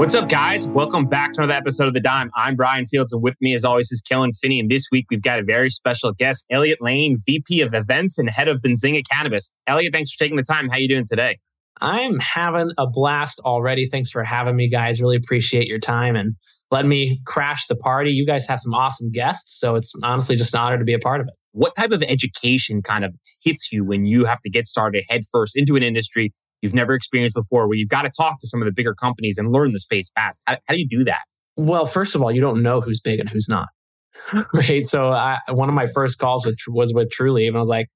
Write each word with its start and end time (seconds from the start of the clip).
What's 0.00 0.14
up, 0.14 0.30
guys? 0.30 0.66
Welcome 0.66 1.04
back 1.04 1.34
to 1.34 1.42
another 1.42 1.52
episode 1.52 1.86
of 1.86 1.92
The 1.92 2.00
Dime. 2.00 2.30
I'm 2.34 2.56
Bryan 2.56 2.86
Fields, 2.86 3.12
and 3.12 3.22
with 3.22 3.34
me, 3.38 3.52
as 3.52 3.64
always, 3.64 3.92
is 3.92 4.00
Kellan 4.00 4.32
Finney. 4.32 4.58
And 4.58 4.70
this 4.70 4.88
week, 4.90 5.04
we've 5.10 5.20
got 5.20 5.38
a 5.38 5.42
very 5.42 5.68
special 5.68 6.14
guest, 6.14 6.46
Elliot 6.48 6.80
Lane, 6.80 7.18
VP 7.26 7.60
of 7.60 7.74
Events 7.74 8.16
and 8.16 8.30
Head 8.30 8.48
of 8.48 8.62
Benzinga 8.62 9.02
Cannabis. 9.12 9.50
Elliot, 9.66 9.92
thanks 9.92 10.10
for 10.10 10.24
taking 10.24 10.38
the 10.38 10.42
time. 10.42 10.70
How 10.70 10.76
are 10.76 10.80
you 10.80 10.88
doing 10.88 11.04
today? 11.06 11.38
I'm 11.82 12.18
having 12.18 12.70
a 12.78 12.86
blast 12.86 13.40
already. 13.44 13.90
Thanks 13.90 14.10
for 14.10 14.24
having 14.24 14.56
me, 14.56 14.70
guys. 14.70 15.02
Really 15.02 15.16
appreciate 15.16 15.66
your 15.66 15.78
time 15.78 16.16
and 16.16 16.34
let 16.70 16.86
me 16.86 17.20
crash 17.26 17.66
the 17.66 17.76
party. 17.76 18.10
You 18.10 18.24
guys 18.24 18.48
have 18.48 18.60
some 18.60 18.72
awesome 18.72 19.10
guests, 19.12 19.60
so 19.60 19.74
it's 19.74 19.92
honestly 20.02 20.34
just 20.34 20.54
an 20.54 20.60
honor 20.60 20.78
to 20.78 20.84
be 20.84 20.94
a 20.94 20.98
part 20.98 21.20
of 21.20 21.26
it. 21.26 21.34
What 21.52 21.74
type 21.74 21.90
of 21.90 22.02
education 22.04 22.80
kind 22.80 23.04
of 23.04 23.14
hits 23.44 23.70
you 23.70 23.84
when 23.84 24.06
you 24.06 24.24
have 24.24 24.40
to 24.40 24.50
get 24.50 24.66
started 24.66 25.04
headfirst 25.10 25.58
into 25.58 25.76
an 25.76 25.82
industry 25.82 26.32
you've 26.62 26.74
never 26.74 26.94
experienced 26.94 27.34
before 27.34 27.66
where 27.66 27.76
you've 27.76 27.88
got 27.88 28.02
to 28.02 28.10
talk 28.10 28.40
to 28.40 28.46
some 28.46 28.60
of 28.60 28.66
the 28.66 28.72
bigger 28.72 28.94
companies 28.94 29.38
and 29.38 29.52
learn 29.52 29.72
the 29.72 29.80
space 29.80 30.10
fast? 30.14 30.40
How, 30.46 30.56
how 30.66 30.74
do 30.74 30.80
you 30.80 30.88
do 30.88 31.04
that? 31.04 31.20
Well, 31.56 31.86
first 31.86 32.14
of 32.14 32.22
all, 32.22 32.30
you 32.30 32.40
don't 32.40 32.62
know 32.62 32.80
who's 32.80 33.00
big 33.00 33.20
and 33.20 33.28
who's 33.28 33.48
not. 33.48 33.68
right. 34.52 34.84
So 34.84 35.10
I, 35.10 35.38
one 35.48 35.68
of 35.68 35.74
my 35.74 35.86
first 35.86 36.18
calls 36.18 36.46
with, 36.46 36.56
was 36.68 36.92
with 36.94 37.10
Truly, 37.10 37.46
and 37.46 37.56
I 37.56 37.60
was 37.60 37.68
like, 37.68 37.88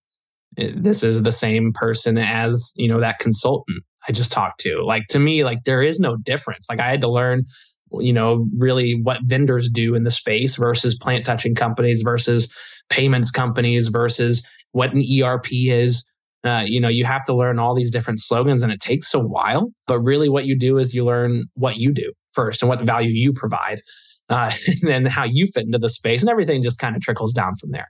eh, 0.58 0.72
this 0.74 1.02
is 1.02 1.22
the 1.22 1.32
same 1.32 1.72
person 1.72 2.18
as, 2.18 2.72
you 2.76 2.88
know, 2.88 3.00
that 3.00 3.18
consultant 3.18 3.84
I 4.08 4.12
just 4.12 4.32
talked 4.32 4.60
to. 4.60 4.82
Like 4.84 5.06
to 5.08 5.18
me, 5.18 5.44
like 5.44 5.64
there 5.64 5.82
is 5.82 5.98
no 6.00 6.16
difference. 6.16 6.66
Like 6.68 6.80
I 6.80 6.90
had 6.90 7.00
to 7.02 7.08
learn, 7.08 7.44
you 7.92 8.12
know, 8.12 8.46
really 8.56 9.00
what 9.02 9.20
vendors 9.24 9.68
do 9.70 9.94
in 9.94 10.02
the 10.02 10.10
space 10.10 10.56
versus 10.56 10.94
plant 10.94 11.24
touching 11.24 11.54
companies 11.54 12.02
versus 12.02 12.52
payments 12.90 13.30
companies 13.30 13.88
versus 13.88 14.46
what 14.72 14.92
an 14.92 15.04
ERP 15.22 15.46
is 15.50 16.10
uh, 16.44 16.62
you 16.66 16.80
know, 16.80 16.88
you 16.88 17.04
have 17.04 17.24
to 17.24 17.34
learn 17.34 17.58
all 17.58 17.74
these 17.74 17.90
different 17.90 18.20
slogans 18.20 18.62
and 18.62 18.70
it 18.70 18.80
takes 18.80 19.14
a 19.14 19.20
while. 19.20 19.70
But 19.86 20.00
really, 20.00 20.28
what 20.28 20.44
you 20.44 20.58
do 20.58 20.78
is 20.78 20.94
you 20.94 21.04
learn 21.04 21.44
what 21.54 21.76
you 21.76 21.92
do 21.92 22.12
first 22.32 22.62
and 22.62 22.68
what 22.68 22.82
value 22.82 23.10
you 23.10 23.32
provide, 23.32 23.80
uh, 24.28 24.50
and 24.66 24.78
then 24.82 25.06
how 25.06 25.24
you 25.24 25.46
fit 25.46 25.64
into 25.64 25.78
the 25.78 25.88
space, 25.88 26.22
and 26.22 26.30
everything 26.30 26.62
just 26.62 26.78
kind 26.78 26.94
of 26.94 27.02
trickles 27.02 27.32
down 27.32 27.56
from 27.56 27.70
there. 27.70 27.88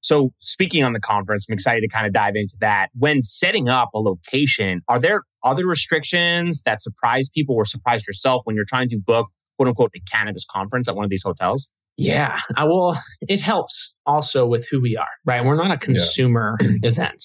So, 0.00 0.32
speaking 0.38 0.82
on 0.82 0.94
the 0.94 1.00
conference, 1.00 1.46
I'm 1.48 1.52
excited 1.52 1.80
to 1.82 1.88
kind 1.88 2.06
of 2.06 2.12
dive 2.12 2.34
into 2.34 2.56
that. 2.60 2.88
When 2.94 3.22
setting 3.22 3.68
up 3.68 3.90
a 3.94 4.00
location, 4.00 4.80
are 4.88 4.98
there 4.98 5.22
other 5.44 5.64
restrictions 5.64 6.62
that 6.62 6.82
surprise 6.82 7.30
people 7.32 7.54
or 7.54 7.64
surprise 7.64 8.04
yourself 8.06 8.42
when 8.44 8.56
you're 8.56 8.64
trying 8.64 8.88
to 8.88 8.98
book, 8.98 9.28
quote 9.56 9.68
unquote, 9.68 9.92
a 9.94 10.00
cannabis 10.10 10.44
conference 10.44 10.88
at 10.88 10.96
one 10.96 11.04
of 11.04 11.10
these 11.10 11.22
hotels? 11.22 11.68
Yeah, 11.96 12.40
I 12.56 12.64
will. 12.64 12.96
It 13.28 13.42
helps 13.42 13.98
also 14.04 14.44
with 14.44 14.66
who 14.68 14.80
we 14.80 14.96
are, 14.96 15.06
right? 15.24 15.44
We're 15.44 15.54
not 15.54 15.70
a 15.70 15.78
consumer 15.78 16.56
yeah. 16.60 16.68
event 16.82 17.22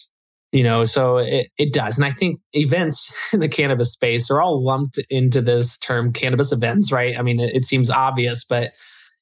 you 0.51 0.63
know 0.63 0.85
so 0.85 1.17
it, 1.17 1.47
it 1.57 1.73
does. 1.73 1.97
And 1.97 2.05
i 2.05 2.11
think 2.11 2.39
events 2.53 3.13
in 3.33 3.39
the 3.39 3.49
cannabis 3.49 3.93
space 3.93 4.29
are 4.31 4.41
all 4.41 4.63
lumped 4.63 4.99
into 5.09 5.41
this 5.41 5.77
term 5.77 6.13
cannabis 6.13 6.51
events 6.51 6.91
right? 6.91 7.17
I 7.17 7.21
mean 7.21 7.39
it, 7.39 7.55
it 7.55 7.65
seems 7.65 7.89
obvious 7.89 8.43
but 8.43 8.71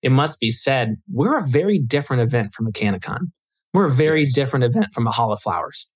it 0.01 0.11
must 0.11 0.39
be 0.39 0.51
said 0.51 0.95
we're 1.11 1.37
a 1.37 1.47
very 1.47 1.79
different 1.79 2.21
event 2.21 2.53
from 2.53 2.67
a 2.67 2.71
CannaCon. 2.71 3.31
we're 3.73 3.85
a 3.85 3.91
very 3.91 4.23
yes. 4.23 4.33
different 4.33 4.65
event 4.65 4.93
from 4.93 5.07
a 5.07 5.11
hall 5.11 5.31
of 5.31 5.41
flowers 5.41 5.89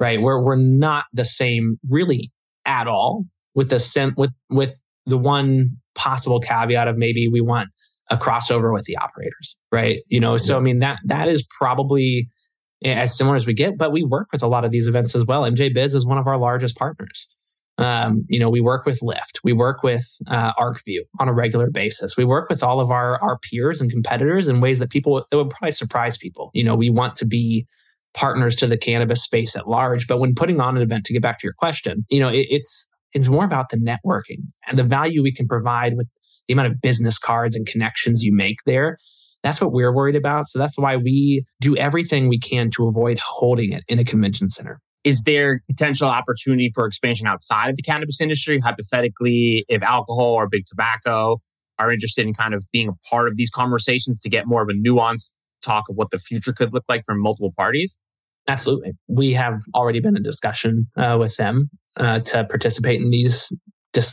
right? 0.00 0.20
We're, 0.20 0.42
we're 0.42 0.56
not 0.56 1.04
the 1.12 1.24
same 1.24 1.78
really 1.88 2.32
at 2.66 2.88
all 2.88 3.24
with 3.54 3.70
the 3.70 3.78
sim, 3.78 4.14
with 4.16 4.32
with 4.50 4.80
the 5.06 5.18
one 5.18 5.76
possible 5.94 6.40
caveat 6.40 6.88
of 6.88 6.96
maybe 6.96 7.28
we 7.28 7.40
want 7.40 7.68
a 8.10 8.16
crossover 8.16 8.72
with 8.72 8.84
the 8.84 8.96
operators 8.96 9.56
right? 9.70 10.00
You 10.08 10.20
know 10.20 10.36
so 10.36 10.56
i 10.56 10.60
mean 10.60 10.80
that 10.80 10.98
that 11.04 11.28
is 11.28 11.46
probably 11.58 12.28
as 12.82 13.16
similar 13.16 13.36
as 13.36 13.46
we 13.46 13.54
get, 13.54 13.78
but 13.78 13.92
we 13.92 14.02
work 14.02 14.28
with 14.32 14.42
a 14.42 14.46
lot 14.46 14.64
of 14.64 14.70
these 14.70 14.86
events 14.86 15.14
as 15.14 15.24
well. 15.24 15.42
MJ 15.42 15.72
Biz 15.72 15.94
is 15.94 16.06
one 16.06 16.18
of 16.18 16.26
our 16.26 16.38
largest 16.38 16.76
partners. 16.76 17.26
Um, 17.76 18.24
you 18.28 18.38
know, 18.38 18.48
we 18.48 18.60
work 18.60 18.86
with 18.86 19.00
Lyft, 19.00 19.40
we 19.42 19.52
work 19.52 19.82
with 19.82 20.06
uh, 20.28 20.52
ArcView 20.54 21.00
on 21.18 21.28
a 21.28 21.32
regular 21.32 21.70
basis. 21.70 22.16
We 22.16 22.24
work 22.24 22.48
with 22.48 22.62
all 22.62 22.80
of 22.80 22.90
our 22.90 23.20
our 23.20 23.38
peers 23.38 23.80
and 23.80 23.90
competitors 23.90 24.46
in 24.46 24.60
ways 24.60 24.78
that 24.78 24.90
people 24.90 25.24
that 25.28 25.36
would 25.36 25.50
probably 25.50 25.72
surprise 25.72 26.16
people. 26.16 26.50
You 26.54 26.62
know, 26.62 26.76
we 26.76 26.88
want 26.88 27.16
to 27.16 27.26
be 27.26 27.66
partners 28.14 28.54
to 28.56 28.68
the 28.68 28.78
cannabis 28.78 29.24
space 29.24 29.56
at 29.56 29.68
large, 29.68 30.06
but 30.06 30.20
when 30.20 30.36
putting 30.36 30.60
on 30.60 30.76
an 30.76 30.82
event, 30.82 31.04
to 31.06 31.12
get 31.12 31.22
back 31.22 31.40
to 31.40 31.46
your 31.46 31.54
question, 31.54 32.04
you 32.10 32.20
know, 32.20 32.28
it, 32.28 32.46
it's 32.48 32.88
it's 33.12 33.28
more 33.28 33.44
about 33.44 33.70
the 33.70 33.76
networking 33.76 34.42
and 34.68 34.78
the 34.78 34.84
value 34.84 35.22
we 35.22 35.32
can 35.32 35.48
provide 35.48 35.96
with 35.96 36.08
the 36.46 36.52
amount 36.52 36.70
of 36.70 36.80
business 36.80 37.18
cards 37.18 37.56
and 37.56 37.66
connections 37.66 38.22
you 38.22 38.32
make 38.32 38.58
there 38.66 38.98
that's 39.44 39.60
what 39.60 39.72
we're 39.72 39.92
worried 39.92 40.16
about. 40.16 40.48
So 40.48 40.58
that's 40.58 40.76
why 40.78 40.96
we 40.96 41.44
do 41.60 41.76
everything 41.76 42.28
we 42.28 42.38
can 42.38 42.70
to 42.72 42.88
avoid 42.88 43.18
holding 43.18 43.72
it 43.72 43.84
in 43.86 43.98
a 43.98 44.04
convention 44.04 44.48
center. 44.48 44.80
Is 45.04 45.24
there 45.24 45.60
potential 45.68 46.08
opportunity 46.08 46.72
for 46.74 46.86
expansion 46.86 47.26
outside 47.26 47.68
of 47.68 47.76
the 47.76 47.82
cannabis 47.82 48.22
industry? 48.22 48.58
Hypothetically, 48.58 49.66
if 49.68 49.82
alcohol 49.82 50.32
or 50.32 50.48
big 50.48 50.64
tobacco 50.64 51.42
are 51.78 51.92
interested 51.92 52.26
in 52.26 52.32
kind 52.32 52.54
of 52.54 52.64
being 52.72 52.88
a 52.88 52.94
part 53.10 53.28
of 53.28 53.36
these 53.36 53.50
conversations 53.50 54.18
to 54.20 54.30
get 54.30 54.46
more 54.46 54.62
of 54.62 54.70
a 54.70 54.72
nuanced 54.72 55.32
talk 55.62 55.84
of 55.90 55.96
what 55.96 56.10
the 56.10 56.18
future 56.18 56.54
could 56.54 56.72
look 56.72 56.84
like 56.88 57.02
from 57.04 57.20
multiple 57.20 57.52
parties? 57.54 57.98
Absolutely. 58.48 58.92
We 59.08 59.34
have 59.34 59.60
already 59.74 60.00
been 60.00 60.16
in 60.16 60.22
discussion 60.22 60.86
uh, 60.96 61.18
with 61.20 61.36
them 61.36 61.68
uh, 61.98 62.20
to 62.20 62.44
participate 62.44 63.00
in 63.00 63.10
these 63.10 63.56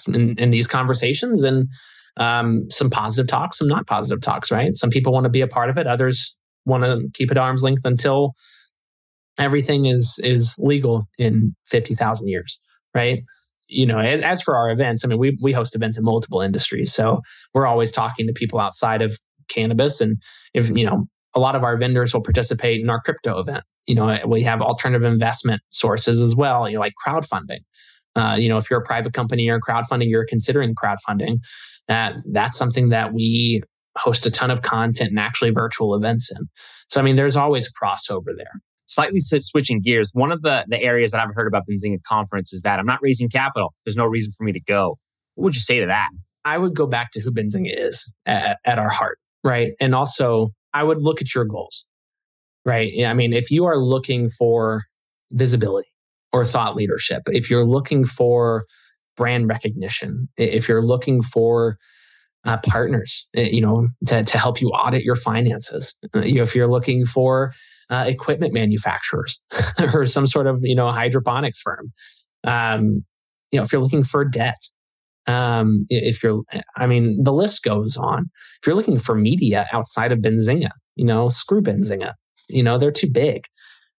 in, 0.07 0.37
in 0.37 0.51
these 0.51 0.67
conversations 0.67 1.43
and 1.43 1.67
um, 2.17 2.69
some 2.69 2.89
positive 2.89 3.27
talks, 3.27 3.57
some 3.57 3.67
not 3.67 3.87
positive 3.87 4.21
talks, 4.21 4.51
right? 4.51 4.73
Some 4.75 4.89
people 4.89 5.13
want 5.13 5.23
to 5.25 5.29
be 5.29 5.41
a 5.41 5.47
part 5.47 5.69
of 5.69 5.77
it. 5.77 5.87
Others 5.87 6.35
want 6.65 6.83
to 6.83 7.09
keep 7.13 7.31
it 7.31 7.37
arm's 7.37 7.63
length 7.63 7.83
until 7.85 8.33
everything 9.37 9.85
is 9.85 10.19
is 10.23 10.55
legal 10.59 11.07
in 11.17 11.55
50,000 11.67 12.27
years, 12.27 12.59
right? 12.93 13.23
You 13.67 13.85
know, 13.85 13.99
as, 13.99 14.21
as 14.21 14.41
for 14.41 14.55
our 14.55 14.69
events, 14.69 15.05
I 15.05 15.07
mean, 15.07 15.17
we, 15.17 15.37
we 15.41 15.53
host 15.53 15.75
events 15.75 15.97
in 15.97 16.03
multiple 16.03 16.41
industries. 16.41 16.93
So 16.93 17.21
we're 17.53 17.65
always 17.65 17.91
talking 17.91 18.27
to 18.27 18.33
people 18.33 18.59
outside 18.59 19.01
of 19.01 19.17
cannabis. 19.47 20.01
And 20.01 20.17
if, 20.53 20.69
you 20.69 20.85
know, 20.85 21.05
a 21.33 21.39
lot 21.39 21.55
of 21.55 21.63
our 21.63 21.77
vendors 21.77 22.13
will 22.13 22.21
participate 22.21 22.81
in 22.81 22.89
our 22.89 23.01
crypto 23.01 23.39
event. 23.39 23.63
You 23.87 23.95
know, 23.95 24.19
we 24.27 24.43
have 24.43 24.61
alternative 24.61 25.09
investment 25.09 25.61
sources 25.69 26.19
as 26.19 26.35
well, 26.35 26.67
you 26.67 26.75
know, 26.75 26.81
like 26.81 26.93
crowdfunding. 27.05 27.61
Uh, 28.15 28.35
you 28.37 28.49
know, 28.49 28.57
if 28.57 28.69
you're 28.69 28.79
a 28.79 28.83
private 28.83 29.13
company 29.13 29.49
or 29.49 29.59
crowdfunding, 29.59 30.09
you're 30.09 30.25
considering 30.25 30.75
crowdfunding 30.75 31.37
that 31.87 32.15
that's 32.31 32.57
something 32.57 32.89
that 32.89 33.13
we 33.13 33.61
host 33.97 34.25
a 34.25 34.31
ton 34.31 34.51
of 34.51 34.61
content 34.61 35.09
and 35.09 35.19
actually 35.19 35.51
virtual 35.51 35.95
events 35.95 36.31
in. 36.31 36.47
So, 36.89 37.01
I 37.01 37.03
mean, 37.03 37.15
there's 37.15 37.35
always 37.35 37.69
crossover 37.71 38.35
there. 38.35 38.61
Slightly 38.85 39.19
switching 39.19 39.81
gears, 39.81 40.11
one 40.13 40.31
of 40.31 40.41
the, 40.41 40.65
the 40.67 40.81
areas 40.81 41.11
that 41.11 41.21
I've 41.21 41.33
heard 41.33 41.47
about 41.47 41.63
Benzinga 41.69 42.03
conference 42.05 42.51
is 42.51 42.61
that 42.63 42.79
I'm 42.79 42.85
not 42.85 42.99
raising 43.01 43.29
capital. 43.29 43.73
There's 43.85 43.95
no 43.95 44.05
reason 44.05 44.33
for 44.37 44.43
me 44.43 44.51
to 44.51 44.59
go. 44.59 44.97
What 45.35 45.45
would 45.45 45.55
you 45.55 45.61
say 45.61 45.79
to 45.79 45.85
that? 45.85 46.09
I 46.43 46.57
would 46.57 46.75
go 46.75 46.87
back 46.87 47.11
to 47.11 47.21
who 47.21 47.31
Benzinga 47.31 47.73
is 47.73 48.13
at, 48.25 48.57
at 48.65 48.79
our 48.79 48.89
heart, 48.89 49.17
right? 49.43 49.73
And 49.79 49.95
also, 49.95 50.49
I 50.73 50.83
would 50.83 51.01
look 51.01 51.21
at 51.21 51.33
your 51.33 51.45
goals, 51.45 51.87
right? 52.65 52.91
I 53.05 53.13
mean, 53.13 53.31
if 53.31 53.51
you 53.51 53.65
are 53.65 53.77
looking 53.77 54.29
for 54.29 54.83
visibility 55.31 55.90
or 56.33 56.45
thought 56.45 56.75
leadership, 56.75 57.23
if 57.27 57.49
you're 57.49 57.65
looking 57.65 58.05
for 58.05 58.65
brand 59.17 59.47
recognition, 59.47 60.29
if 60.37 60.67
you're 60.67 60.83
looking 60.83 61.21
for 61.21 61.77
uh, 62.43 62.57
partners, 62.65 63.27
you 63.33 63.61
know, 63.61 63.87
to, 64.07 64.23
to 64.23 64.37
help 64.37 64.61
you 64.61 64.69
audit 64.69 65.03
your 65.03 65.15
finances, 65.15 65.97
uh, 66.15 66.21
you 66.21 66.35
know, 66.35 66.43
if 66.43 66.55
you're 66.55 66.69
looking 66.69 67.05
for 67.05 67.53
uh, 67.89 68.05
equipment 68.07 68.53
manufacturers 68.53 69.41
or 69.93 70.05
some 70.05 70.25
sort 70.25 70.47
of, 70.47 70.59
you 70.61 70.75
know, 70.75 70.89
hydroponics 70.89 71.61
firm, 71.61 71.91
um, 72.45 73.03
you 73.51 73.59
know, 73.59 73.63
if 73.63 73.71
you're 73.71 73.81
looking 73.81 74.03
for 74.03 74.25
debt, 74.25 74.61
um, 75.27 75.85
if 75.89 76.23
you're, 76.23 76.41
I 76.77 76.87
mean, 76.87 77.23
the 77.23 77.33
list 77.33 77.63
goes 77.63 77.95
on. 77.95 78.29
If 78.61 78.67
you're 78.67 78.75
looking 78.75 78.97
for 78.97 79.13
media 79.13 79.67
outside 79.71 80.11
of 80.11 80.19
Benzinga, 80.19 80.71
you 80.95 81.05
know, 81.05 81.29
screw 81.29 81.61
Benzinga, 81.61 82.13
you 82.49 82.63
know, 82.63 82.77
they're 82.77 82.91
too 82.91 83.09
big, 83.09 83.45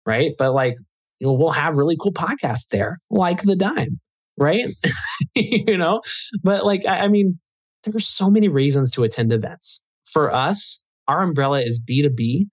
right? 0.05 0.33
But 0.37 0.53
like, 0.53 0.77
you 1.23 1.29
know, 1.29 1.35
we'll 1.35 1.53
have 1.53 1.77
really 1.77 1.97
cool 1.97 2.13
podcasts 2.13 2.67
there, 2.71 2.99
like 3.11 3.43
the 3.43 3.57
Dime 3.57 4.01
right? 4.39 4.69
you 5.35 5.77
know, 5.77 6.01
but 6.43 6.65
like, 6.65 6.87
I, 6.87 7.01
I 7.01 7.09
mean, 7.09 7.39
there's 7.85 8.09
so 8.09 8.31
many 8.31 8.49
reasons 8.49 8.91
to 8.93 9.05
attend 9.05 9.33
events. 9.33 9.83
For 10.05 10.33
us, 10.33 10.87
our 11.09 11.23
umbrella 11.23 11.61
is 11.61 11.83
B2B 11.83 12.47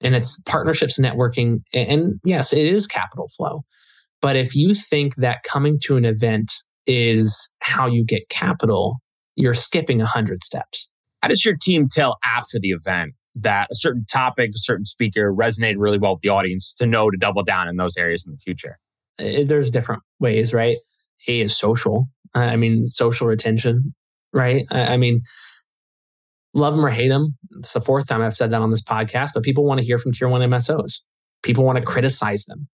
and 0.00 0.14
it's 0.14 0.40
partnerships 0.42 0.98
networking. 0.98 1.58
And 1.72 2.20
yes, 2.24 2.52
it 2.52 2.66
is 2.66 2.86
capital 2.86 3.28
flow. 3.36 3.62
But 4.20 4.36
if 4.36 4.54
you 4.54 4.74
think 4.74 5.16
that 5.16 5.42
coming 5.42 5.78
to 5.84 5.96
an 5.96 6.04
event 6.04 6.52
is 6.86 7.56
how 7.60 7.86
you 7.86 8.04
get 8.04 8.28
capital, 8.28 8.96
you're 9.36 9.54
skipping 9.54 9.98
100 9.98 10.44
steps. 10.44 10.88
How 11.22 11.28
does 11.28 11.44
your 11.44 11.56
team 11.60 11.86
tell 11.90 12.18
after 12.24 12.58
the 12.60 12.70
event 12.70 13.12
that 13.34 13.68
a 13.70 13.74
certain 13.74 14.04
topic, 14.04 14.50
a 14.50 14.58
certain 14.58 14.84
speaker 14.84 15.32
resonated 15.32 15.76
really 15.78 15.98
well 15.98 16.12
with 16.12 16.22
the 16.22 16.28
audience 16.28 16.74
to 16.74 16.86
know 16.86 17.10
to 17.10 17.16
double 17.16 17.42
down 17.42 17.68
in 17.68 17.76
those 17.76 17.96
areas 17.96 18.24
in 18.26 18.32
the 18.32 18.38
future? 18.38 18.78
There's 19.18 19.70
different 19.70 20.02
ways, 20.20 20.52
right? 20.52 20.78
A 21.28 21.40
is 21.40 21.56
social. 21.56 22.08
I 22.34 22.56
mean, 22.56 22.88
social 22.88 23.26
retention, 23.26 23.94
right? 24.32 24.64
I 24.70 24.96
mean, 24.96 25.22
love 26.54 26.74
them 26.74 26.84
or 26.84 26.90
hate 26.90 27.08
them. 27.08 27.36
It's 27.58 27.72
the 27.72 27.80
fourth 27.80 28.06
time 28.06 28.22
I've 28.22 28.36
said 28.36 28.50
that 28.50 28.62
on 28.62 28.70
this 28.70 28.82
podcast, 28.82 29.30
but 29.34 29.42
people 29.42 29.64
want 29.64 29.78
to 29.78 29.86
hear 29.86 29.98
from 29.98 30.12
tier 30.12 30.28
one 30.28 30.40
MSOs. 30.40 31.00
People 31.42 31.64
want 31.64 31.78
to 31.78 31.84
criticize 31.84 32.44
them. 32.44 32.68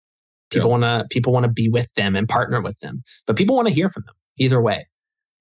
People 0.49 0.71
want 0.71 0.83
to 0.83 1.05
people 1.11 1.31
want 1.31 1.43
to 1.43 1.51
be 1.51 1.69
with 1.69 1.93
them 1.93 2.15
and 2.15 2.27
partner 2.27 2.59
with 2.61 2.79
them, 2.79 3.03
but 3.27 3.35
people 3.35 3.55
want 3.55 3.67
to 3.67 3.73
hear 3.73 3.87
from 3.87 4.03
them 4.05 4.15
either 4.37 4.61
way. 4.61 4.87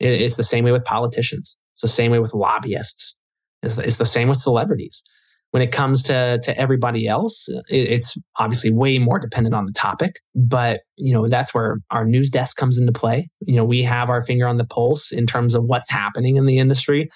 It's 0.01 0.37
the 0.37 0.45
same 0.45 0.65
way 0.65 0.73
with 0.73 0.85
politicians. 0.85 1.57
It's 1.73 1.83
the 1.83 1.89
same 1.89 2.13
way 2.13 2.19
with 2.19 2.35
lobbyists. 2.35 3.18
It's, 3.63 3.79
it's 3.79 3.99
the 3.99 4.07
same 4.07 4.29
with 4.29 4.39
celebrities. 4.39 5.03
When 5.51 5.63
it 5.63 5.73
comes 5.73 6.03
to 6.05 6.39
to 6.43 6.59
everybody 6.59 7.09
else, 7.09 7.49
it's 7.69 8.19
obviously 8.39 8.71
way 8.71 8.99
more 8.99 9.19
dependent 9.19 9.55
on 9.55 9.65
the 9.65 9.73
topic. 9.73 10.21
But 10.35 10.81
you 10.97 11.15
know 11.15 11.29
that's 11.29 11.55
where 11.55 11.79
our 11.91 12.05
news 12.05 12.29
desk 12.29 12.57
comes 12.57 12.77
into 12.77 12.93
play. 12.93 13.31
You 13.41 13.57
know 13.57 13.65
we 13.65 13.83
have 13.83 14.11
our 14.11 14.23
finger 14.25 14.47
on 14.47 14.59
the 14.59 14.67
pulse 14.67 15.11
in 15.11 15.27
terms 15.27 15.55
of 15.55 15.65
what's 15.67 15.91
happening 15.91 16.37
in 16.37 16.45
the 16.45 16.59
industry, 16.59 17.09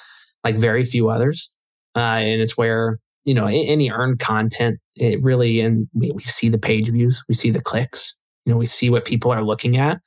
like 0.45 0.57
very 0.57 0.83
few 0.83 1.11
others. 1.11 1.51
Uh, 1.95 2.21
and 2.21 2.41
it's 2.41 2.57
where 2.57 2.99
you 3.25 3.35
know 3.35 3.47
any 3.47 3.91
earned 3.91 4.19
content 4.19 4.79
it 4.95 5.23
really 5.23 5.61
and 5.61 5.89
we, 5.95 6.11
we 6.13 6.23
see 6.23 6.49
the 6.49 6.59
page 6.59 6.89
views 6.89 7.23
we 7.29 7.35
see 7.35 7.51
the 7.51 7.63
clicks 7.63 8.17
you 8.45 8.53
know 8.53 8.59
we 8.59 8.67
see 8.67 8.91
what 8.91 9.05
people 9.05 9.31
are 9.31 9.45
looking 9.45 9.77
at 9.77 9.99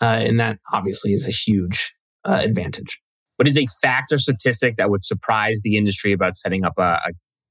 uh, 0.00 0.20
and 0.20 0.40
that 0.40 0.58
obviously 0.72 1.12
is 1.12 1.26
a 1.26 1.30
huge 1.30 1.94
uh, 2.24 2.40
advantage 2.42 3.00
what 3.36 3.48
is 3.48 3.58
a 3.58 3.66
fact 3.82 4.12
or 4.12 4.18
statistic 4.18 4.76
that 4.76 4.90
would 4.90 5.04
surprise 5.04 5.60
the 5.62 5.76
industry 5.76 6.12
about 6.12 6.36
setting 6.36 6.64
up 6.64 6.74
a, 6.78 7.00
a, 7.06 7.10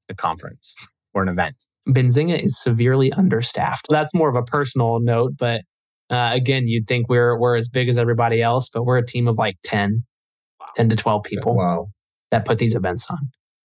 a 0.09 0.13
conference 0.13 0.75
or 1.13 1.23
an 1.23 1.29
event 1.29 1.55
benzinga 1.87 2.41
is 2.41 2.59
severely 2.61 3.11
understaffed 3.13 3.85
that's 3.89 4.13
more 4.13 4.29
of 4.29 4.35
a 4.35 4.43
personal 4.43 4.99
note 4.99 5.33
but 5.37 5.61
uh, 6.09 6.31
again 6.33 6.67
you'd 6.67 6.87
think 6.87 7.09
we're 7.09 7.37
we're 7.37 7.55
as 7.55 7.67
big 7.67 7.89
as 7.89 7.97
everybody 7.97 8.41
else 8.41 8.69
but 8.73 8.83
we're 8.85 8.97
a 8.97 9.05
team 9.05 9.27
of 9.27 9.37
like 9.37 9.55
10 9.63 10.03
10 10.75 10.89
to 10.89 10.95
12 10.95 11.23
people 11.23 11.55
wow. 11.55 11.87
that 12.31 12.45
put 12.45 12.57
these 12.57 12.75
events 12.75 13.09
on 13.09 13.17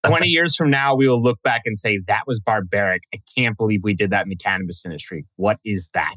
20 0.07 0.29
years 0.29 0.55
from 0.55 0.71
now, 0.71 0.95
we 0.95 1.09
will 1.09 1.21
look 1.21 1.43
back 1.43 1.63
and 1.65 1.79
say, 1.79 2.01
that 2.07 2.23
was 2.27 2.41
barbaric. 2.41 3.03
I 3.15 3.19
can't 3.37 3.57
believe 3.57 3.81
we 3.83 3.95
did 3.95 4.11
that 4.11 4.23
in 4.23 4.29
the 4.29 4.37
cannabis 4.37 4.85
industry. 4.85 5.27
What 5.37 5.59
is 5.65 5.91
that? 5.95 6.17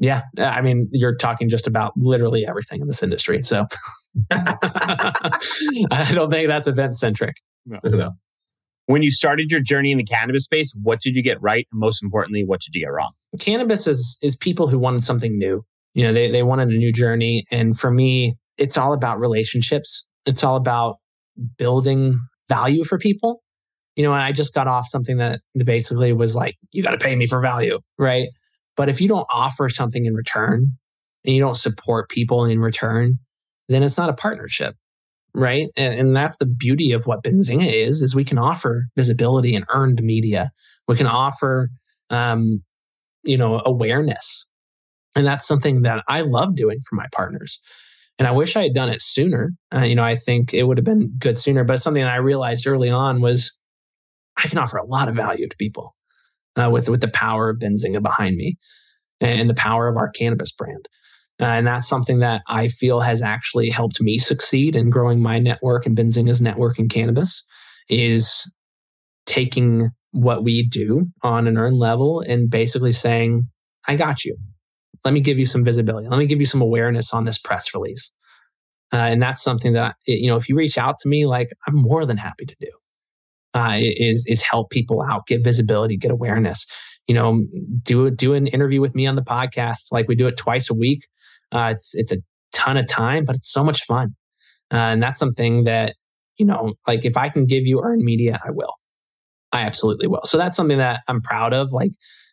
Yeah. 0.00 0.22
I 0.38 0.62
mean, 0.62 0.88
you're 0.92 1.14
talking 1.14 1.48
just 1.50 1.66
about 1.66 1.92
literally 1.94 2.46
everything 2.46 2.80
in 2.80 2.86
this 2.86 3.02
industry. 3.02 3.42
So 3.42 3.66
I 4.30 6.10
don't 6.12 6.30
think 6.30 6.48
that's 6.48 6.66
event 6.66 6.96
centric. 6.96 7.36
No. 7.66 7.78
no. 7.84 8.10
When 8.86 9.02
you 9.02 9.12
started 9.12 9.50
your 9.52 9.60
journey 9.60 9.92
in 9.92 9.98
the 9.98 10.04
cannabis 10.04 10.44
space, 10.44 10.74
what 10.82 11.00
did 11.00 11.14
you 11.14 11.22
get 11.22 11.40
right? 11.40 11.68
And 11.70 11.78
most 11.78 12.02
importantly, 12.02 12.44
what 12.44 12.60
did 12.60 12.74
you 12.74 12.80
get 12.80 12.90
wrong? 12.90 13.12
Cannabis 13.38 13.86
is, 13.86 14.18
is 14.22 14.36
people 14.36 14.68
who 14.68 14.78
wanted 14.78 15.04
something 15.04 15.38
new. 15.38 15.62
You 15.92 16.04
know, 16.04 16.12
they, 16.14 16.30
they 16.30 16.42
wanted 16.42 16.70
a 16.70 16.76
new 16.76 16.92
journey. 16.92 17.44
And 17.50 17.78
for 17.78 17.90
me, 17.90 18.36
it's 18.56 18.78
all 18.78 18.94
about 18.94 19.20
relationships. 19.20 20.06
It's 20.24 20.42
all 20.42 20.56
about 20.56 20.96
building 21.58 22.18
value 22.48 22.84
for 22.84 22.98
people. 22.98 23.42
You 23.96 24.04
know, 24.04 24.12
I 24.12 24.32
just 24.32 24.54
got 24.54 24.66
off 24.66 24.86
something 24.88 25.18
that 25.18 25.40
basically 25.62 26.12
was 26.12 26.34
like, 26.34 26.56
you 26.72 26.82
got 26.82 26.92
to 26.92 26.98
pay 26.98 27.14
me 27.16 27.26
for 27.26 27.40
value, 27.40 27.80
right? 27.98 28.28
But 28.80 28.88
if 28.88 28.98
you 28.98 29.08
don't 29.08 29.26
offer 29.30 29.68
something 29.68 30.06
in 30.06 30.14
return 30.14 30.78
and 31.26 31.34
you 31.34 31.38
don't 31.42 31.58
support 31.58 32.08
people 32.08 32.46
in 32.46 32.60
return, 32.60 33.18
then 33.68 33.82
it's 33.82 33.98
not 33.98 34.08
a 34.08 34.14
partnership, 34.14 34.74
right? 35.34 35.68
And, 35.76 35.92
and 36.00 36.16
that's 36.16 36.38
the 36.38 36.46
beauty 36.46 36.92
of 36.92 37.06
what 37.06 37.22
Benzinga 37.22 37.70
is: 37.70 38.00
is 38.00 38.14
we 38.14 38.24
can 38.24 38.38
offer 38.38 38.86
visibility 38.96 39.54
and 39.54 39.66
earned 39.68 40.02
media. 40.02 40.50
We 40.88 40.96
can 40.96 41.06
offer, 41.06 41.68
um, 42.08 42.62
you 43.22 43.36
know, 43.36 43.60
awareness, 43.66 44.48
and 45.14 45.26
that's 45.26 45.46
something 45.46 45.82
that 45.82 46.02
I 46.08 46.22
love 46.22 46.56
doing 46.56 46.78
for 46.88 46.96
my 46.96 47.06
partners. 47.12 47.60
And 48.18 48.26
I 48.26 48.30
wish 48.30 48.56
I 48.56 48.62
had 48.62 48.74
done 48.74 48.88
it 48.88 49.02
sooner. 49.02 49.50
Uh, 49.74 49.80
you 49.80 49.94
know, 49.94 50.04
I 50.04 50.16
think 50.16 50.54
it 50.54 50.62
would 50.62 50.78
have 50.78 50.86
been 50.86 51.12
good 51.18 51.36
sooner. 51.36 51.64
But 51.64 51.82
something 51.82 52.02
I 52.02 52.16
realized 52.16 52.66
early 52.66 52.88
on 52.88 53.20
was 53.20 53.58
I 54.38 54.48
can 54.48 54.56
offer 54.56 54.78
a 54.78 54.86
lot 54.86 55.10
of 55.10 55.16
value 55.16 55.50
to 55.50 55.56
people 55.58 55.94
uh, 56.56 56.70
with 56.70 56.88
with 56.88 57.00
the 57.00 57.08
power 57.08 57.48
of 57.50 57.58
Benzinga 57.58 58.02
behind 58.02 58.36
me 58.36 58.56
and 59.20 59.50
the 59.50 59.54
power 59.54 59.88
of 59.88 59.96
our 59.96 60.10
cannabis 60.10 60.52
brand. 60.52 60.88
Uh, 61.40 61.44
and 61.46 61.66
that's 61.66 61.88
something 61.88 62.18
that 62.18 62.42
I 62.48 62.68
feel 62.68 63.00
has 63.00 63.22
actually 63.22 63.70
helped 63.70 64.00
me 64.00 64.18
succeed 64.18 64.76
in 64.76 64.90
growing 64.90 65.20
my 65.20 65.38
network 65.38 65.86
and 65.86 65.96
Benzinga's 65.96 66.42
network 66.42 66.78
in 66.78 66.88
cannabis 66.88 67.46
is 67.88 68.50
taking 69.24 69.90
what 70.12 70.44
we 70.44 70.66
do 70.66 71.06
on 71.22 71.46
an 71.46 71.56
earned 71.56 71.78
level 71.78 72.20
and 72.20 72.50
basically 72.50 72.92
saying, 72.92 73.48
I 73.88 73.96
got 73.96 74.24
you 74.24 74.36
let 75.04 75.14
me 75.14 75.20
give 75.20 75.38
you 75.38 75.46
some 75.46 75.64
visibility. 75.64 76.08
Let 76.08 76.18
me 76.18 76.26
give 76.26 76.40
you 76.40 76.46
some 76.46 76.60
awareness 76.60 77.12
on 77.12 77.24
this 77.24 77.38
press 77.38 77.74
release. 77.74 78.12
Uh, 78.92 78.96
and 78.96 79.22
that's 79.22 79.42
something 79.42 79.72
that, 79.74 79.94
you 80.06 80.28
know, 80.28 80.36
if 80.36 80.48
you 80.48 80.56
reach 80.56 80.76
out 80.76 80.96
to 81.00 81.08
me, 81.08 81.26
like 81.26 81.50
I'm 81.66 81.76
more 81.76 82.04
than 82.04 82.16
happy 82.16 82.44
to 82.44 82.56
do. 82.60 82.70
Uh, 83.52 83.78
is 83.80 84.26
is 84.28 84.42
help 84.42 84.70
people 84.70 85.02
out, 85.02 85.26
get 85.26 85.42
visibility, 85.42 85.96
get 85.96 86.10
awareness. 86.10 86.66
You 87.08 87.14
know, 87.14 87.44
do 87.82 88.10
do 88.10 88.34
an 88.34 88.46
interview 88.46 88.80
with 88.80 88.94
me 88.94 89.06
on 89.06 89.16
the 89.16 89.22
podcast, 89.22 89.90
like 89.90 90.06
we 90.06 90.14
do 90.14 90.28
it 90.28 90.36
twice 90.36 90.70
a 90.70 90.74
week. 90.74 91.06
Uh, 91.50 91.72
it's 91.72 91.94
it's 91.94 92.12
a 92.12 92.18
ton 92.52 92.76
of 92.76 92.86
time, 92.86 93.24
but 93.24 93.34
it's 93.34 93.50
so 93.50 93.64
much 93.64 93.84
fun, 93.84 94.14
uh, 94.72 94.76
and 94.76 95.02
that's 95.02 95.18
something 95.18 95.64
that 95.64 95.96
you 96.38 96.46
know, 96.46 96.74
like 96.86 97.04
if 97.04 97.16
I 97.16 97.28
can 97.28 97.44
give 97.44 97.66
you 97.66 97.80
earned 97.82 98.02
media, 98.02 98.40
I 98.44 98.50
will. 98.50 98.74
I 99.52 99.62
absolutely 99.62 100.06
will. 100.06 100.22
So 100.24 100.38
that's 100.38 100.56
something 100.56 100.78
that 100.78 101.00
I'm 101.08 101.20
proud 101.20 101.52
of. 101.52 101.72
Like 101.72 101.92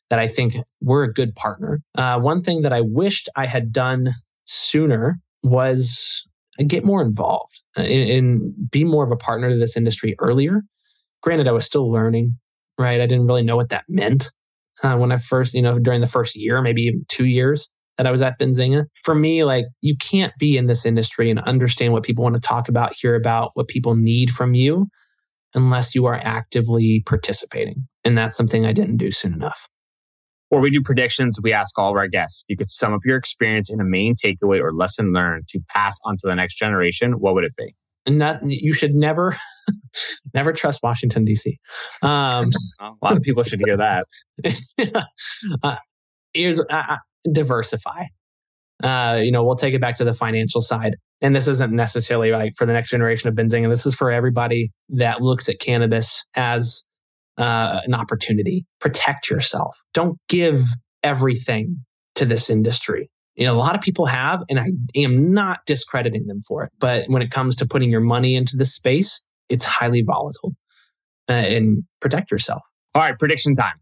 that 0.10 0.20
I 0.20 0.28
think 0.28 0.56
we're 0.82 1.04
a 1.04 1.12
good 1.12 1.36
partner. 1.36 1.82
Uh, 1.96 2.20
one 2.20 2.42
thing 2.42 2.62
that 2.62 2.74
I 2.74 2.82
wished 2.82 3.30
I 3.36 3.46
had 3.46 3.72
done 3.72 4.14
sooner 4.46 5.20
was 5.44 6.26
get 6.66 6.84
more 6.84 7.02
involved 7.02 7.62
and, 7.76 8.54
be 8.72 8.84
more 8.84 9.04
of 9.04 9.12
a 9.12 9.16
partner 9.16 9.50
to 9.50 9.58
this 9.58 9.78
industry 9.78 10.16
earlier. 10.20 10.62
Granted, 11.28 11.50
I 11.50 11.52
was 11.52 11.66
still 11.66 11.92
learning, 11.92 12.38
right? 12.78 13.02
I 13.02 13.06
didn't 13.06 13.28
really 13.28 13.44
know 13.44 13.58
what 13.58 13.68
that 13.68 13.84
meant 13.90 14.32
uh, 14.82 14.96
when 14.96 15.12
I 15.12 15.18
first, 15.18 15.54
you 15.54 15.62
know, 15.62 15.78
during 15.78 16.00
the 16.00 16.08
first 16.08 16.38
year, 16.38 16.62
maybe 16.62 16.84
even 16.84 17.04
two 17.10 17.26
years 17.26 17.68
that 17.98 18.08
I 18.08 18.12
was 18.12 18.22
at 18.22 18.40
Benzinga. 18.40 18.86
For 19.04 19.14
me, 19.14 19.44
like 19.44 19.66
you 19.82 19.98
can't 19.98 20.32
be 20.40 20.56
in 20.56 20.68
this 20.68 20.86
industry 20.86 21.30
and 21.30 21.42
understand 21.42 21.92
what 21.92 22.04
people 22.04 22.24
want 22.24 22.36
to 22.36 22.40
talk 22.40 22.70
about, 22.70 22.96
hear 22.96 23.14
about 23.14 23.52
what 23.56 23.68
people 23.68 23.94
need 23.94 24.32
from 24.32 24.54
you 24.54 24.88
unless 25.54 25.94
you 25.94 26.06
are 26.06 26.16
actively 26.16 27.04
participating. 27.06 27.90
And 28.06 28.18
that's 28.18 28.38
something 28.38 28.66
I 28.66 28.72
didn't 28.72 28.96
do 28.96 29.12
soon 29.12 29.34
enough. 29.34 29.68
Or 30.50 30.62
we 30.62 30.70
do 30.70 30.82
predictions. 30.82 31.42
We 31.44 31.52
ask 31.52 31.78
all 31.78 31.92
of 31.92 31.98
our 31.98 32.08
guests, 32.08 32.46
if 32.48 32.54
you 32.54 32.56
could 32.56 32.72
sum 32.72 32.94
up 32.94 33.02
your 33.04 33.18
experience 33.18 33.70
in 33.70 33.82
a 33.82 33.84
main 33.84 34.16
takeaway 34.16 34.62
or 34.62 34.72
lesson 34.72 35.12
learned 35.12 35.50
to 35.50 35.60
pass 35.68 36.00
on 36.06 36.16
to 36.20 36.28
the 36.28 36.36
next 36.36 36.56
generation, 36.56 37.20
what 37.20 37.34
would 37.34 37.44
it 37.44 37.58
be? 37.58 37.76
Not, 38.08 38.40
you 38.44 38.74
should 38.74 38.96
never, 38.96 39.38
never 40.34 40.54
trust 40.54 40.82
Washington 40.84 41.26
D.C. 41.26 41.58
Um, 42.02 42.52
a 42.80 42.92
lot 43.02 43.18
of 43.18 43.24
people 43.24 43.44
should 43.44 43.62
hear 43.64 43.78
that. 43.78 44.06
uh, 45.64 45.76
here's 46.34 46.60
uh, 46.60 46.64
uh, 46.70 46.98
diversify. 47.32 48.06
Uh, 48.84 49.20
you 49.22 49.32
know, 49.32 49.44
we'll 49.44 49.56
take 49.56 49.74
it 49.74 49.82
back 49.82 49.98
to 49.98 50.04
the 50.04 50.14
financial 50.14 50.62
side, 50.62 50.96
and 51.22 51.36
this 51.36 51.48
isn't 51.48 51.74
necessarily 51.74 52.32
like 52.32 52.54
for 52.56 52.66
the 52.66 52.74
next 52.74 52.92
generation 52.92 53.28
of 53.28 53.36
Benzinga. 53.36 53.70
This 53.70 53.86
is 53.86 53.96
for 53.96 54.12
everybody 54.12 54.72
that 54.90 55.22
looks 55.22 55.50
at 55.50 55.60
cannabis 55.60 56.26
as 56.36 56.84
uh, 57.38 57.82
an 57.86 57.94
opportunity. 57.94 58.66
Protect 58.80 59.30
yourself. 59.30 59.76
Don't 59.94 60.18
give 60.30 60.64
everything 61.04 61.84
to 62.16 62.26
this 62.26 62.50
industry. 62.50 63.10
You 63.38 63.46
know, 63.46 63.56
a 63.56 63.60
lot 63.60 63.76
of 63.76 63.82
people 63.82 64.08
have, 64.08 64.44
and 64.50 64.60
I 64.60 64.72
am 64.96 65.32
not 65.32 65.60
discrediting 65.66 66.26
them 66.26 66.42
for 66.42 66.64
it. 66.64 66.72
But 66.80 67.08
when 67.08 67.22
it 67.22 67.32
comes 67.32 67.56
to 67.58 67.68
putting 67.68 67.92
your 67.92 68.02
money 68.02 68.36
into 68.36 68.58
this 68.58 68.74
space, 68.74 69.26
it's 69.48 69.64
highly 69.64 70.02
volatile. 70.02 70.56
Uh, 71.30 71.34
and 71.34 71.84
protect 72.00 72.32
yourself. 72.32 72.62
All 72.96 73.02
right, 73.02 73.18
prediction 73.18 73.56
time. 73.56 73.76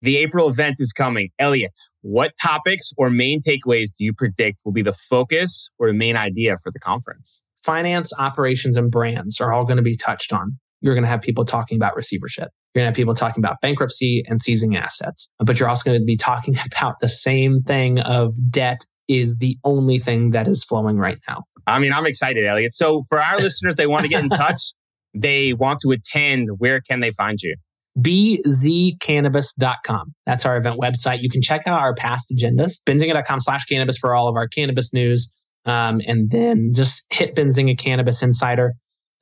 The 0.00 0.16
April 0.16 0.48
event 0.48 0.76
is 0.78 0.92
coming. 0.92 1.30
Elliot, 1.38 1.78
what 2.00 2.32
topics 2.42 2.92
or 2.96 3.10
main 3.10 3.40
takeaways 3.40 3.88
do 3.96 4.04
you 4.04 4.12
predict 4.12 4.62
will 4.64 4.72
be 4.72 4.82
the 4.82 4.92
focus 4.92 5.68
or 5.78 5.88
the 5.88 5.92
main 5.92 6.16
idea 6.16 6.56
for 6.62 6.72
the 6.72 6.80
conference? 6.80 7.42
Finance, 7.62 8.12
operations, 8.18 8.76
and 8.76 8.90
brands 8.90 9.40
are 9.40 9.52
all 9.52 9.64
going 9.64 9.76
to 9.76 9.82
be 9.82 9.96
touched 9.96 10.32
on. 10.32 10.58
You're 10.82 10.94
going 10.94 11.04
to 11.04 11.08
have 11.08 11.22
people 11.22 11.44
talking 11.44 11.76
about 11.76 11.96
receivership. 11.96 12.48
You're 12.74 12.80
going 12.80 12.86
to 12.86 12.90
have 12.90 12.96
people 12.96 13.14
talking 13.14 13.40
about 13.40 13.60
bankruptcy 13.62 14.24
and 14.26 14.40
seizing 14.40 14.76
assets, 14.76 15.28
but 15.38 15.58
you're 15.58 15.68
also 15.68 15.88
going 15.88 16.00
to 16.00 16.04
be 16.04 16.16
talking 16.16 16.56
about 16.66 17.00
the 17.00 17.08
same 17.08 17.62
thing 17.62 18.00
of 18.00 18.34
debt 18.50 18.84
is 19.08 19.38
the 19.38 19.56
only 19.64 19.98
thing 19.98 20.30
that 20.30 20.46
is 20.46 20.64
flowing 20.64 20.98
right 20.98 21.18
now. 21.28 21.42
I 21.66 21.78
mean, 21.78 21.92
I'm 21.92 22.06
excited, 22.06 22.44
Elliot. 22.44 22.74
So 22.74 23.02
for 23.08 23.20
our 23.20 23.38
listeners, 23.38 23.76
they 23.76 23.86
want 23.86 24.04
to 24.04 24.08
get 24.08 24.22
in 24.22 24.30
touch, 24.30 24.74
they 25.14 25.52
want 25.52 25.80
to 25.80 25.90
attend, 25.90 26.48
where 26.58 26.80
can 26.80 27.00
they 27.00 27.12
find 27.12 27.40
you? 27.40 27.56
bzcannabis.com. 27.98 30.14
That's 30.24 30.46
our 30.46 30.56
event 30.56 30.80
website. 30.80 31.20
You 31.20 31.28
can 31.28 31.42
check 31.42 31.66
out 31.66 31.78
our 31.78 31.94
past 31.94 32.32
agendas, 32.32 32.76
benzinga.com 32.86 33.40
slash 33.40 33.66
cannabis 33.66 33.98
for 33.98 34.14
all 34.14 34.28
of 34.28 34.36
our 34.36 34.48
cannabis 34.48 34.94
news. 34.94 35.30
Um, 35.64 36.00
and 36.06 36.30
then 36.30 36.70
just 36.74 37.04
hit 37.12 37.36
Benzinga 37.36 37.78
Cannabis 37.78 38.20
Insider. 38.22 38.72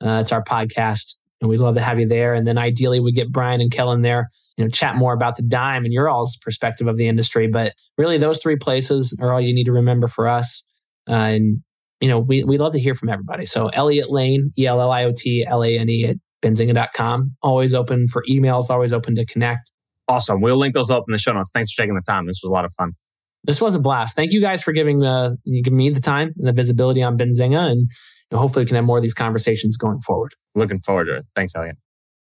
Uh, 0.03 0.19
it's 0.21 0.31
our 0.31 0.43
podcast 0.43 1.17
and 1.41 1.49
we'd 1.49 1.59
love 1.59 1.75
to 1.75 1.81
have 1.81 1.99
you 1.99 2.07
there. 2.07 2.33
And 2.33 2.45
then 2.45 2.57
ideally, 2.57 2.99
we 2.99 3.11
get 3.11 3.31
Bryan 3.31 3.61
and 3.61 3.71
Kellan 3.71 4.01
there, 4.01 4.29
you 4.57 4.63
know, 4.63 4.69
chat 4.69 4.95
more 4.95 5.13
about 5.13 5.37
the 5.37 5.43
dime 5.43 5.83
and 5.83 5.93
your 5.93 6.07
all's 6.07 6.37
perspective 6.37 6.87
of 6.87 6.97
the 6.97 7.07
industry. 7.07 7.47
But 7.47 7.73
really, 7.97 8.17
those 8.17 8.41
three 8.41 8.55
places 8.55 9.17
are 9.19 9.33
all 9.33 9.41
you 9.41 9.53
need 9.53 9.65
to 9.65 9.71
remember 9.71 10.07
for 10.07 10.27
us. 10.27 10.63
Uh, 11.09 11.13
and 11.13 11.63
you 11.99 12.07
know, 12.07 12.19
we 12.19 12.43
we 12.43 12.57
love 12.57 12.73
to 12.73 12.79
hear 12.79 12.95
from 12.95 13.09
everybody. 13.09 13.45
So 13.45 13.67
Elliot 13.69 14.11
Lane, 14.11 14.51
E 14.57 14.65
L 14.65 14.79
L 14.79 14.91
I 14.91 15.03
O 15.05 15.13
T 15.15 15.45
L 15.45 15.63
A 15.63 15.77
N 15.77 15.89
E 15.89 16.05
at 16.05 16.17
benzinga.com. 16.41 17.35
Always 17.41 17.73
open 17.73 18.07
for 18.07 18.23
emails, 18.29 18.69
always 18.69 18.93
open 18.93 19.15
to 19.15 19.25
connect. 19.25 19.71
Awesome. 20.07 20.41
We'll 20.41 20.57
link 20.57 20.73
those 20.73 20.89
up 20.89 21.05
in 21.07 21.11
the 21.11 21.17
show 21.17 21.31
notes. 21.31 21.51
Thanks 21.51 21.71
for 21.71 21.81
taking 21.81 21.95
the 21.95 22.01
time. 22.01 22.25
This 22.25 22.41
was 22.43 22.49
a 22.49 22.53
lot 22.53 22.65
of 22.65 22.73
fun. 22.73 22.93
This 23.43 23.59
was 23.59 23.75
a 23.75 23.79
blast. 23.79 24.15
Thank 24.15 24.31
you 24.31 24.41
guys 24.41 24.61
for 24.61 24.71
giving 24.71 25.03
uh, 25.03 25.31
giving 25.45 25.77
me 25.77 25.89
the 25.89 26.01
time 26.01 26.33
and 26.37 26.47
the 26.47 26.53
visibility 26.53 27.01
on 27.01 27.17
Benzinga, 27.17 27.71
and 27.71 27.89
hopefully 28.33 28.63
we 28.63 28.67
can 28.67 28.75
have 28.75 28.85
more 28.85 28.97
of 28.97 29.03
these 29.03 29.13
conversations 29.13 29.77
going 29.77 29.99
forward. 30.01 30.33
Looking 30.55 30.81
forward 30.81 31.05
to 31.05 31.17
it. 31.17 31.25
Thanks, 31.35 31.55
Elliot. 31.55 31.77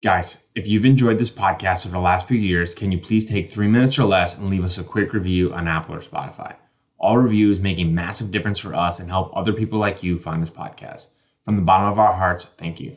Guys, 0.02 0.42
if 0.56 0.66
you've 0.66 0.84
enjoyed 0.84 1.18
this 1.18 1.30
podcast 1.30 1.86
over 1.86 1.92
the 1.92 2.02
last 2.02 2.26
few 2.26 2.38
years, 2.38 2.74
can 2.74 2.90
you 2.90 2.98
please 2.98 3.24
take 3.24 3.48
three 3.48 3.68
minutes 3.68 3.98
or 3.98 4.04
less 4.04 4.36
and 4.36 4.50
leave 4.50 4.64
us 4.64 4.78
a 4.78 4.82
quick 4.82 5.12
review 5.12 5.52
on 5.52 5.68
Apple 5.68 5.94
or 5.94 6.00
Spotify? 6.00 6.56
All 6.98 7.18
reviews 7.18 7.60
make 7.60 7.78
a 7.78 7.84
massive 7.84 8.32
difference 8.32 8.58
for 8.58 8.74
us 8.74 8.98
and 8.98 9.08
help 9.08 9.30
other 9.36 9.52
people 9.52 9.78
like 9.78 10.02
you 10.02 10.18
find 10.18 10.42
this 10.42 10.50
podcast. 10.50 11.08
From 11.44 11.56
the 11.56 11.62
bottom 11.62 11.88
of 11.88 11.98
our 11.98 12.12
hearts, 12.12 12.46
thank 12.56 12.80
you. 12.80 12.96